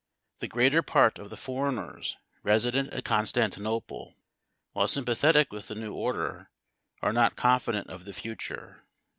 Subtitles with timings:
[0.39, 4.15] The greater part of the foreigners resident at Constantinople,
[4.71, 6.49] while sympathetic with the new order,
[7.03, 8.81] are not confident of the future.